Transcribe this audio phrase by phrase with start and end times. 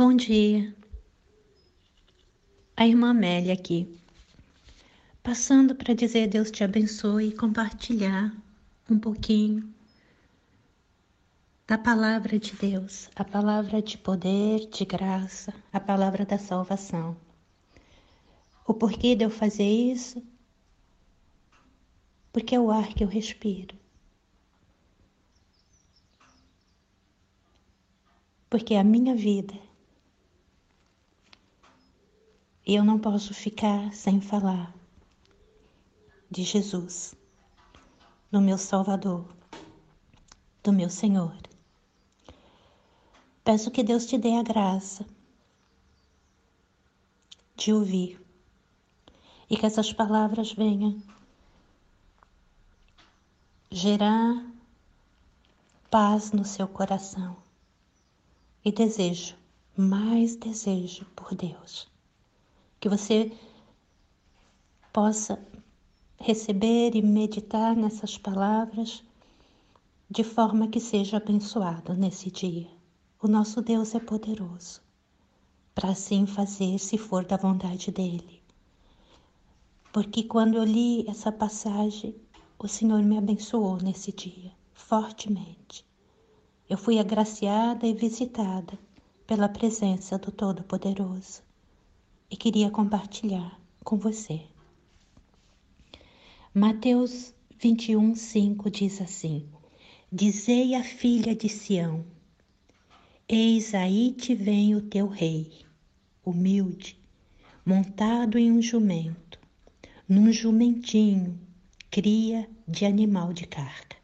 [0.00, 0.72] Bom dia.
[2.76, 3.98] A irmã Amélia aqui.
[5.24, 8.32] Passando para dizer Deus te abençoe e compartilhar
[8.88, 9.74] um pouquinho
[11.66, 17.16] da palavra de Deus, a palavra de poder, de graça, a palavra da salvação.
[18.64, 20.22] O porquê de eu fazer isso?
[22.32, 23.76] Porque é o ar que eu respiro.
[28.48, 29.66] Porque é a minha vida.
[32.68, 34.74] E eu não posso ficar sem falar
[36.30, 37.14] de Jesus,
[38.30, 39.26] do meu Salvador,
[40.62, 41.34] do meu Senhor.
[43.42, 45.06] Peço que Deus te dê a graça
[47.56, 48.20] de ouvir
[49.48, 51.02] e que essas palavras venham
[53.70, 54.46] gerar
[55.90, 57.34] paz no seu coração
[58.62, 59.38] e desejo,
[59.74, 61.88] mais desejo por Deus.
[62.80, 63.32] Que você
[64.92, 65.38] possa
[66.18, 69.02] receber e meditar nessas palavras
[70.10, 72.68] de forma que seja abençoado nesse dia.
[73.22, 74.80] O nosso Deus é poderoso
[75.74, 78.42] para assim fazer se for da vontade dele.
[79.92, 82.16] Porque quando eu li essa passagem,
[82.58, 85.86] o Senhor me abençoou nesse dia, fortemente.
[86.68, 88.78] Eu fui agraciada e visitada
[89.26, 91.47] pela presença do Todo-Poderoso
[92.30, 94.42] e queria compartilhar com você.
[96.54, 99.48] Mateus 21, 5 diz assim:
[100.10, 102.04] Dizei à filha de Sião,
[103.28, 105.66] Eis aí te vem o teu rei,
[106.24, 106.98] humilde,
[107.64, 109.38] montado em um jumento,
[110.08, 111.38] num jumentinho,
[111.90, 113.96] cria de animal de carga.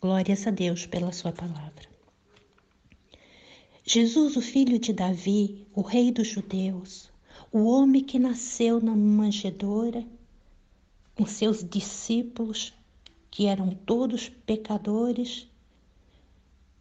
[0.00, 1.89] Glórias a Deus pela sua palavra.
[3.92, 7.10] Jesus, o filho de Davi, o rei dos judeus,
[7.50, 10.06] o homem que nasceu na manjedoura,
[11.16, 12.72] com seus discípulos,
[13.32, 15.48] que eram todos pecadores,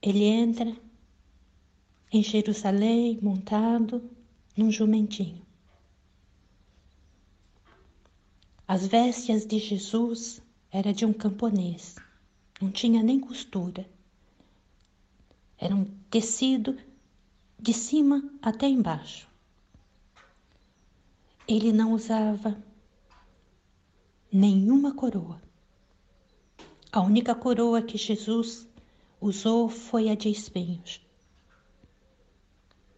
[0.00, 0.76] ele entra
[2.12, 4.08] em Jerusalém montado
[4.56, 5.44] num jumentinho.
[8.68, 10.40] As vestes de Jesus
[10.70, 11.96] era de um camponês,
[12.60, 13.90] não tinha nem costura.
[15.58, 16.76] Era um tecido
[17.62, 19.30] de cima até embaixo.
[21.46, 22.60] Ele não usava
[24.32, 25.40] nenhuma coroa.
[26.90, 28.68] A única coroa que Jesus
[29.20, 31.00] usou foi a de espinhos,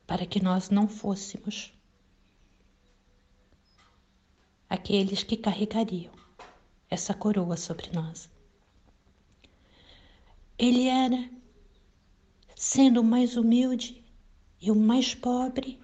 [0.06, 1.70] para que nós não fôssemos
[4.66, 6.14] aqueles que carregariam
[6.88, 8.30] essa coroa sobre nós.
[10.58, 11.28] Ele era,
[12.56, 14.03] sendo mais humilde
[14.64, 15.78] e o mais pobre,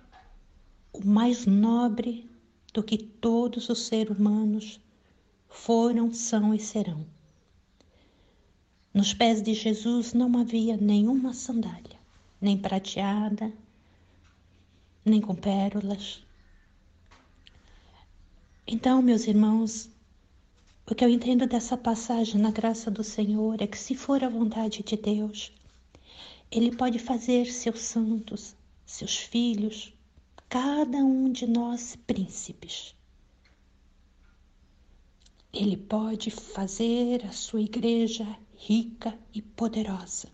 [0.91, 2.31] o mais nobre
[2.73, 4.81] do que todos os seres humanos
[5.51, 7.05] foram, são e serão.
[8.95, 11.99] Nos pés de Jesus não havia nenhuma sandália,
[12.41, 13.53] nem prateada,
[15.05, 16.25] nem com pérolas.
[18.67, 19.91] Então, meus irmãos,
[20.91, 24.29] o que eu entendo dessa passagem na graça do Senhor é que, se for a
[24.31, 25.53] vontade de Deus,
[26.51, 28.59] Ele pode fazer seus santos,
[28.91, 29.95] seus filhos,
[30.49, 32.95] cada um de nós príncipes.
[35.53, 40.29] Ele pode fazer a sua igreja rica e poderosa,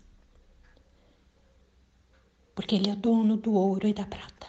[2.55, 4.47] porque Ele é dono do ouro e da prata.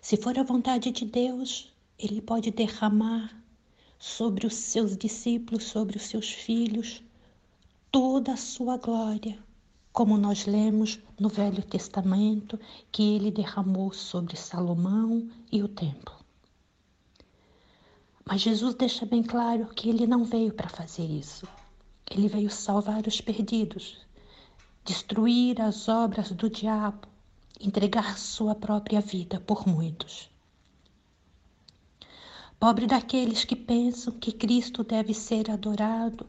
[0.00, 3.40] Se for a vontade de Deus, Ele pode derramar
[3.98, 7.02] sobre os seus discípulos, sobre os seus filhos,
[7.90, 9.38] toda a sua glória,
[9.92, 12.58] como nós lemos no Velho Testamento
[12.90, 16.14] que ele derramou sobre Salomão e o templo.
[18.24, 21.46] Mas Jesus deixa bem claro que ele não veio para fazer isso.
[22.10, 23.98] Ele veio salvar os perdidos,
[24.84, 27.08] destruir as obras do diabo,
[27.60, 30.30] entregar sua própria vida por muitos.
[32.58, 36.26] Pobre daqueles que pensam que Cristo deve ser adorado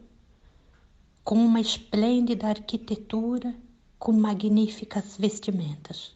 [1.24, 3.54] com uma esplêndida arquitetura,
[3.98, 6.14] com magníficas vestimentas.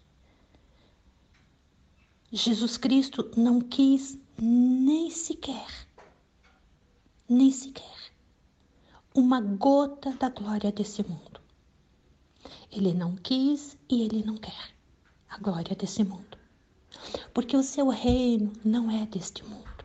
[2.31, 5.89] Jesus Cristo não quis nem sequer,
[7.27, 7.99] nem sequer
[9.19, 11.41] uma gota da glória desse mundo.
[12.71, 14.75] Ele não quis e ele não quer
[15.29, 16.39] a glória desse mundo.
[17.35, 19.85] Porque o seu reino não é deste mundo.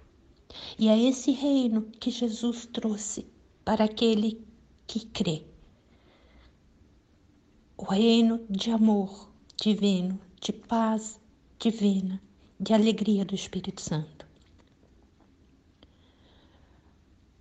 [0.78, 3.25] E é esse reino que Jesus trouxe
[3.66, 4.46] para aquele
[4.88, 5.44] que crê.
[7.77, 11.19] O reino de amor, divino, de paz
[11.59, 12.21] divina,
[12.59, 14.27] de alegria do Espírito Santo.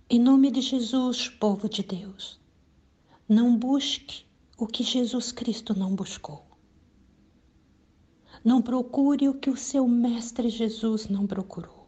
[0.09, 2.39] Em nome de Jesus, povo de Deus,
[3.27, 4.25] não busque
[4.57, 6.45] o que Jesus Cristo não buscou.
[8.43, 11.87] Não procure o que o seu Mestre Jesus não procurou.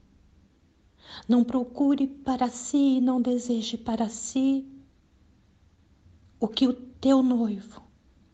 [1.28, 4.66] Não procure para si e não deseje para si
[6.46, 7.82] o que o teu noivo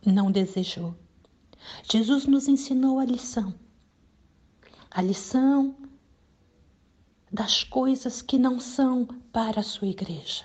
[0.06, 0.94] não desejou.
[1.90, 3.54] Jesus nos ensinou a lição.
[4.90, 5.78] A lição
[7.31, 10.44] das coisas que não são para a sua igreja.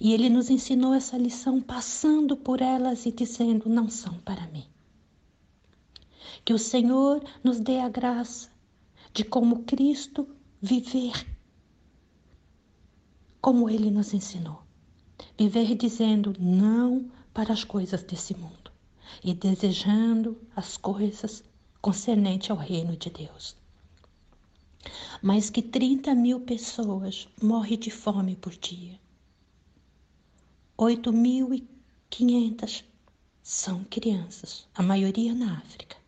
[0.00, 4.66] E ele nos ensinou essa lição passando por elas e dizendo: não são para mim.
[6.44, 8.50] Que o Senhor nos dê a graça
[9.12, 10.26] de, como Cristo,
[10.60, 11.24] viver
[13.40, 14.69] como ele nos ensinou.
[15.38, 18.70] Viver dizendo não para as coisas desse mundo
[19.22, 21.42] e desejando as coisas
[21.80, 23.56] concernentes ao reino de Deus
[25.22, 28.98] mais que 30 mil pessoas morrem de fome por dia.
[30.78, 32.84] 8.500
[33.42, 35.99] são crianças, a maioria na África.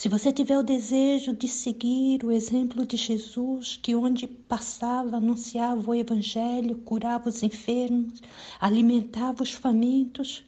[0.00, 5.90] Se você tiver o desejo de seguir o exemplo de Jesus, que onde passava anunciava
[5.90, 8.22] o Evangelho, curava os enfermos,
[8.58, 10.42] alimentava os famintos,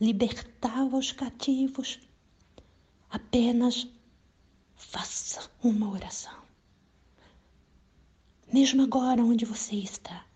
[0.00, 2.00] libertava os cativos,
[3.08, 3.86] apenas
[4.74, 6.42] faça uma oração
[8.52, 10.26] mesmo agora onde você está.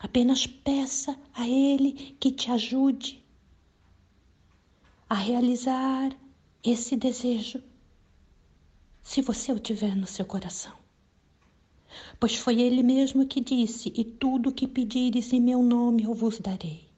[0.00, 3.22] Apenas peça a Ele que te ajude
[5.08, 6.10] a realizar
[6.64, 7.62] esse desejo,
[9.02, 10.72] se você o tiver no seu coração.
[12.18, 16.14] Pois foi Ele mesmo que disse: E tudo o que pedires em meu nome eu
[16.14, 16.88] vos darei.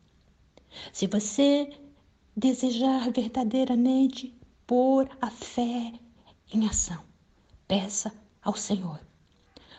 [0.92, 1.72] Se você
[2.36, 4.34] desejar verdadeiramente
[4.66, 5.92] pôr a fé
[6.52, 7.02] em ação,
[7.66, 8.12] peça
[8.42, 9.00] ao Senhor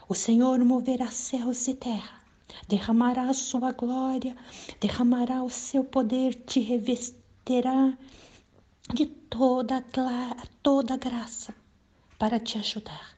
[0.08, 2.22] o Senhor moverá céus e terra,
[2.68, 4.36] derramará a sua glória,
[4.80, 7.98] derramará o seu poder, te revestirá
[8.94, 9.84] de toda,
[10.62, 11.56] toda graça
[12.18, 13.18] para te ajudar,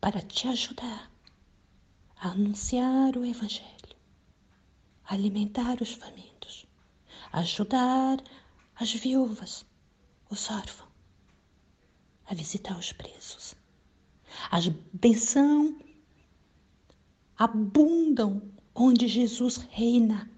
[0.00, 1.10] para te ajudar
[2.16, 3.96] a anunciar o Evangelho,
[5.04, 6.66] alimentar os famintos,
[7.32, 8.22] ajudar
[8.76, 9.64] as viúvas,
[10.30, 10.90] os órfãos,
[12.26, 13.54] a visitar os presos
[14.50, 15.74] as bênçãos
[17.36, 18.42] abundam
[18.74, 20.30] onde Jesus reina.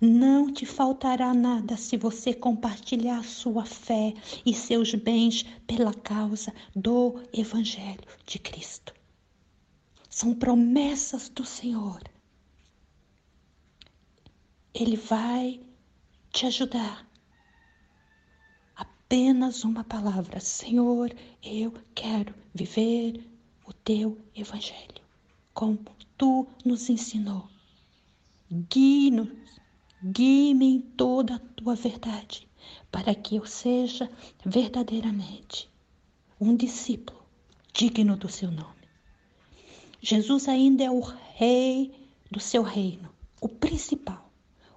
[0.00, 4.12] Não te faltará nada se você compartilhar sua fé
[4.44, 8.94] e seus bens pela causa do Evangelho de Cristo.
[10.10, 12.02] São promessas do Senhor.
[14.74, 15.60] Ele vai
[16.30, 17.06] te ajudar
[19.06, 23.24] apenas uma palavra: Senhor, eu quero viver
[23.64, 25.02] o teu evangelho,
[25.54, 25.78] como
[26.16, 27.48] tu nos ensinou.
[28.50, 29.28] Guie-nos,
[30.02, 32.48] guie-me em toda a tua verdade,
[32.90, 34.10] para que eu seja
[34.44, 35.68] verdadeiramente
[36.40, 37.22] um discípulo
[37.72, 38.74] digno do seu nome.
[40.00, 41.92] Jesus ainda é o rei
[42.30, 43.08] do seu reino,
[43.40, 44.26] o principal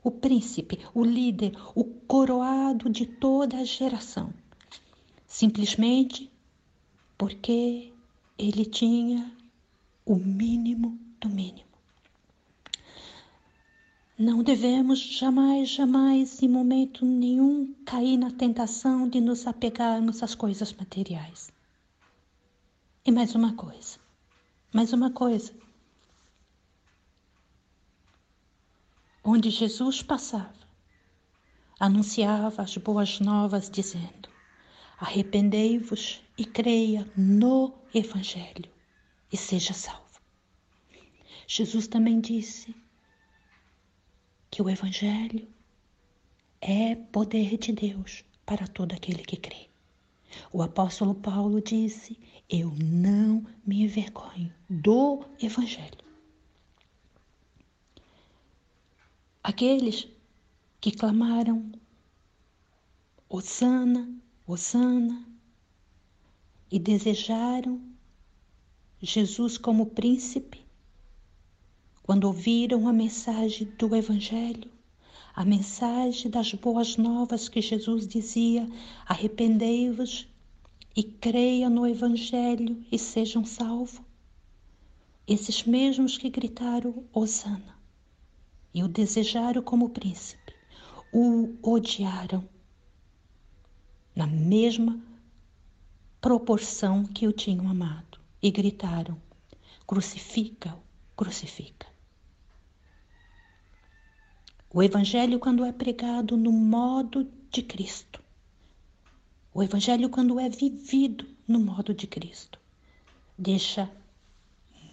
[0.03, 4.33] o príncipe, o líder, o coroado de toda a geração.
[5.27, 6.31] Simplesmente
[7.17, 7.93] porque
[8.37, 9.31] ele tinha
[10.05, 11.68] o mínimo do mínimo.
[14.19, 20.73] Não devemos jamais, jamais, em momento nenhum, cair na tentação de nos apegarmos às coisas
[20.73, 21.49] materiais.
[23.05, 23.97] E mais uma coisa,
[24.73, 25.53] mais uma coisa.
[29.23, 30.67] onde Jesus passava,
[31.79, 34.27] anunciava as boas novas, dizendo:
[34.97, 38.69] Arrependei-vos e creia no Evangelho
[39.31, 40.19] e seja salvo.
[41.47, 42.75] Jesus também disse
[44.49, 45.47] que o Evangelho
[46.61, 49.67] é poder de Deus para todo aquele que crê.
[50.51, 56.09] O apóstolo Paulo disse: Eu não me envergonho do Evangelho
[59.49, 60.07] aqueles
[60.79, 61.71] que clamaram
[63.27, 64.07] Osana,
[64.45, 65.25] Osana
[66.71, 67.81] e desejaram
[69.01, 70.63] Jesus como príncipe,
[72.09, 74.71] quando ouviram a mensagem do Evangelho,
[75.35, 78.67] a mensagem das boas novas que Jesus dizia:
[79.05, 80.27] arrependei-vos
[80.95, 84.01] e creiam no Evangelho e sejam salvos.
[85.27, 87.77] Esses mesmos que gritaram Osana
[88.73, 90.55] e o desejaram como príncipe,
[91.13, 92.43] o odiaram
[94.15, 94.99] na mesma
[96.19, 99.15] proporção que o tinham amado, e gritaram:
[99.85, 100.79] Crucifica-o,
[101.15, 101.98] crucifica.
[104.71, 108.21] O Evangelho, quando é pregado no modo de Cristo,
[109.51, 112.59] o Evangelho, quando é vivido no modo de Cristo,
[113.35, 113.91] deixa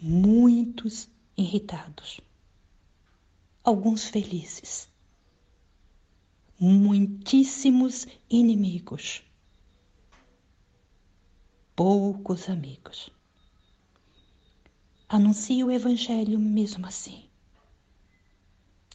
[0.00, 2.22] muitos irritados,
[3.62, 4.88] alguns felizes,
[6.58, 9.22] muitíssimos inimigos,
[11.74, 13.10] poucos amigos.
[15.06, 17.28] Anuncie o Evangelho mesmo assim,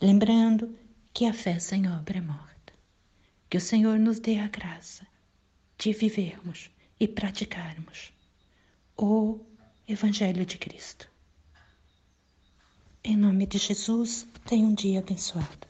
[0.02, 0.76] lembrando
[1.14, 2.74] que a fé sem obra é morta.
[3.50, 5.06] Que o Senhor nos dê a graça
[5.78, 8.12] de vivermos e praticarmos
[8.98, 9.40] o
[9.88, 11.10] Evangelho de Cristo.
[13.04, 15.68] Em nome de Jesus, tenha um dia abençoado.